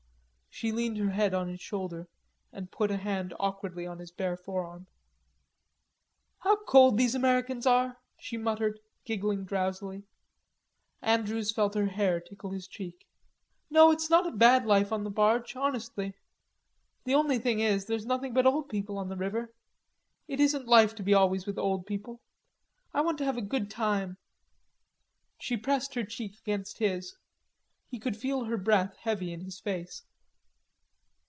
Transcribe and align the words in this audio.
She 0.53 0.73
leaned 0.73 0.97
her 0.97 1.11
head 1.11 1.33
on 1.33 1.47
his 1.47 1.61
shoulder 1.61 2.07
and 2.51 2.69
put 2.71 2.91
a 2.91 2.97
hand 2.97 3.33
awkwardly 3.39 3.87
on 3.87 3.99
his 3.99 4.11
bare 4.11 4.37
forearm. 4.37 4.85
"How 6.39 6.57
cold 6.65 6.97
these 6.97 7.15
Americans 7.15 7.65
are!" 7.65 7.99
she 8.19 8.37
muttered, 8.37 8.79
giggling 9.05 9.45
drowsily. 9.45 10.03
Andrews 11.01 11.51
felt 11.53 11.73
her 11.73 11.87
hair 11.87 12.19
tickle 12.19 12.51
his 12.51 12.67
cheek. 12.67 13.07
"No, 13.71 13.91
it's 13.91 14.09
not 14.09 14.27
a 14.27 14.31
bad 14.31 14.65
life 14.65 14.91
on 14.91 15.03
the 15.05 15.09
barge, 15.09 15.55
honestly. 15.55 16.15
The 17.05 17.15
only 17.15 17.39
thing 17.39 17.61
is, 17.61 17.85
there's 17.85 18.05
nothing 18.05 18.33
but 18.33 18.45
old 18.45 18.67
people 18.67 18.99
on 18.99 19.07
the 19.07 19.17
river. 19.17 19.53
It 20.27 20.41
isn't 20.41 20.67
life 20.67 20.93
to 20.95 21.01
be 21.01 21.13
always 21.13 21.47
with 21.47 21.57
old 21.57 21.85
people.... 21.87 22.19
I 22.93 22.99
want 23.01 23.17
to 23.19 23.25
have 23.25 23.37
a 23.37 23.41
good 23.41 23.71
time." 23.71 24.17
She 25.39 25.55
pressed 25.55 25.95
her 25.95 26.03
cheek 26.03 26.37
against 26.39 26.77
his. 26.79 27.15
He 27.87 27.97
could 27.97 28.17
feel 28.17 28.43
her 28.43 28.57
breath 28.57 28.97
heavy 28.97 29.31
in 29.31 29.39
his 29.41 29.59
face. 29.59 30.03